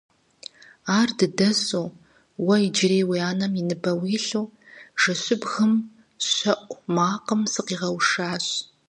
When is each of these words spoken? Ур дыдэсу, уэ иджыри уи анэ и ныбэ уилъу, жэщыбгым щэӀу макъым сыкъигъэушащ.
Ур 0.99 1.09
дыдэсу, 1.17 1.87
уэ 2.45 2.55
иджыри 2.67 2.99
уи 3.09 3.19
анэ 3.29 3.47
и 3.61 3.63
ныбэ 3.67 3.91
уилъу, 4.01 4.47
жэщыбгым 5.01 5.73
щэӀу 6.29 6.77
макъым 6.95 7.41
сыкъигъэушащ. 7.53 8.45